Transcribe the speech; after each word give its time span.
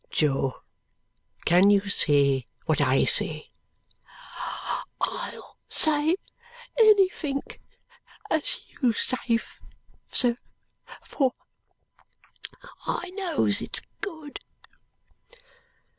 "Jo, 0.11 0.63
can 1.45 1.69
you 1.69 1.87
say 1.87 2.47
what 2.65 2.81
I 2.81 3.03
say?" 3.03 3.51
"I'll 4.99 5.57
say 5.69 6.15
anythink 6.79 7.61
as 8.31 8.61
you 8.81 8.93
say, 8.93 9.37
sir, 10.11 10.37
for 11.03 11.33
I 12.87 13.11
knows 13.11 13.61
it's 13.61 13.81
good." 14.01 14.39